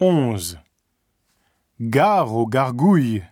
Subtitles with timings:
[0.00, 0.58] 11.
[1.80, 3.22] Gare aux gargouilles.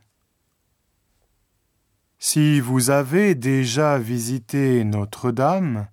[2.20, 5.88] Si vous avez déjà visité Notre-Dame,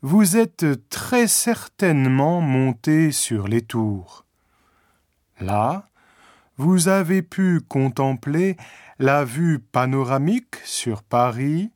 [0.00, 4.24] vous êtes très certainement monté sur les tours.
[5.40, 5.88] Là,
[6.56, 8.56] vous avez pu contempler
[9.00, 11.72] la vue panoramique sur Paris,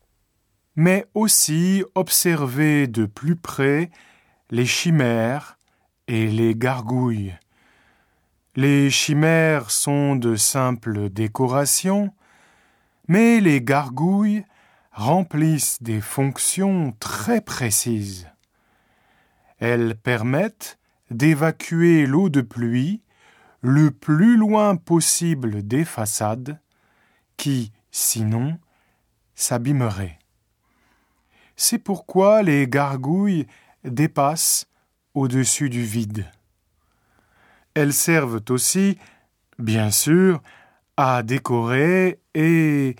[0.76, 3.90] mais aussi observer de plus près
[4.50, 5.58] les chimères
[6.06, 7.34] et les gargouilles.
[8.60, 12.12] Les chimères sont de simples décorations,
[13.06, 14.44] mais les gargouilles
[14.90, 18.28] remplissent des fonctions très précises.
[19.60, 20.76] Elles permettent
[21.12, 23.00] d'évacuer l'eau de pluie
[23.60, 26.60] le plus loin possible des façades
[27.36, 28.58] qui, sinon,
[29.36, 30.18] s'abîmeraient.
[31.54, 33.46] C'est pourquoi les gargouilles
[33.84, 34.66] dépassent
[35.14, 36.26] au-dessus du vide.
[37.78, 38.98] Elles servent aussi,
[39.60, 40.42] bien sûr,
[40.96, 42.96] à décorer et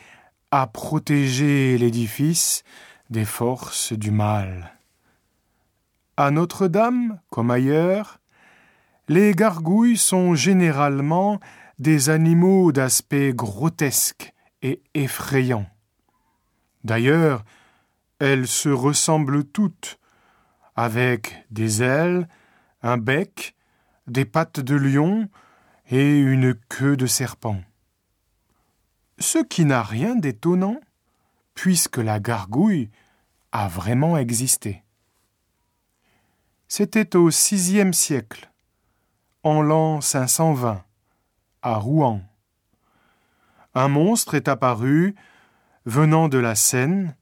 [0.52, 2.62] à protéger l'édifice
[3.10, 4.78] des forces du mal.
[6.16, 8.20] À Notre-Dame, comme ailleurs,
[9.08, 11.40] les gargouilles sont généralement
[11.80, 15.66] des animaux d'aspect grotesque et effrayant.
[16.84, 17.44] D'ailleurs,
[18.20, 19.98] elles se ressemblent toutes,
[20.76, 22.28] avec des ailes,
[22.80, 23.56] un bec
[24.10, 25.28] des pattes de lion
[25.90, 27.60] et une queue de serpent.
[29.18, 30.80] Ce qui n'a rien d'étonnant,
[31.54, 32.90] puisque la gargouille
[33.52, 34.84] a vraiment existé.
[36.68, 38.50] C'était au VIe siècle,
[39.42, 40.84] en l'an 520,
[41.62, 42.20] à Rouen.
[43.74, 45.14] Un monstre est apparu,
[45.86, 47.16] venant de la Seine,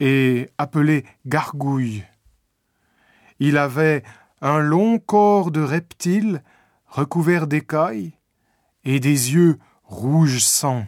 [0.00, 2.04] et appelé Gargouille.
[3.38, 4.02] Il avait
[4.40, 6.42] un long corps de reptile
[6.86, 8.12] recouvert d'écailles
[8.84, 10.86] et des yeux rouge sang.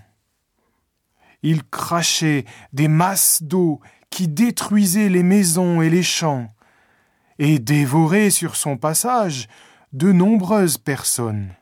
[1.43, 3.81] Il crachait des masses d'eau
[4.11, 6.55] qui détruisaient les maisons et les champs,
[7.39, 9.49] et dévorait sur son passage
[9.93, 11.55] de nombreuses personnes.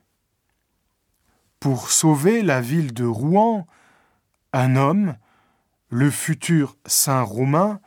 [1.59, 3.67] Pour sauver la ville de Rouen,
[4.53, 5.17] un homme,
[5.89, 7.81] le futur saint Romain,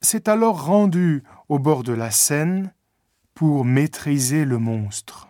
[0.00, 2.72] s'est alors rendu au bord de la Seine
[3.34, 5.28] pour maîtriser le monstre.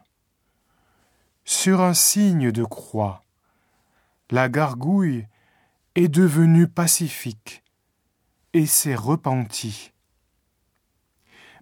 [1.45, 3.23] Sur un signe de croix,
[4.31, 5.27] la gargouille
[5.95, 7.63] est devenue pacifique
[8.55, 9.93] et s'est repentie.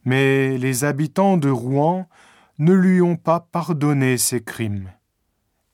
[0.04, 2.08] Mais les habitants de Rouen
[2.58, 4.90] ne lui ont pas pardonné ses crimes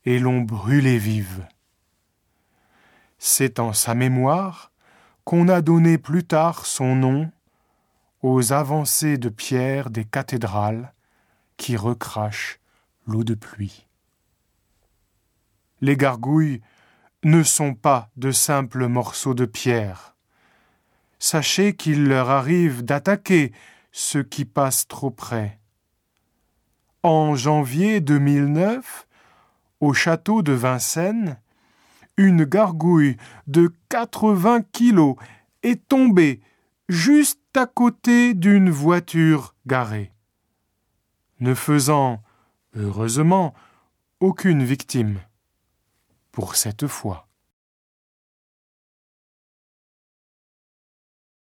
[0.05, 1.47] et l'ont brûlée vive.
[3.19, 4.73] C'est en sa mémoire
[5.25, 7.31] qu'on a donné plus tard son nom
[8.23, 10.93] aux avancées de pierre des cathédrales
[11.57, 12.61] qui recrachent
[13.07, 13.87] l'eau de pluie.
[15.81, 16.63] Les gargouilles
[17.23, 20.15] ne sont pas de simples morceaux de pierre.
[21.19, 23.53] Sachez qu'il leur arrive d'attaquer
[23.93, 25.59] ceux qui passent trop près.
[27.03, 29.07] En janvier 2009,
[29.81, 31.39] au château de Vincennes,
[32.17, 33.17] une gargouille
[33.47, 35.17] de 80 kilos
[35.63, 36.41] est tombée
[36.89, 40.13] juste à côté d'une voiture garée,
[41.41, 42.23] ne faisant,
[42.75, 43.55] heureusement,
[44.21, 45.21] aucune victime
[46.33, 47.26] pour cette fois.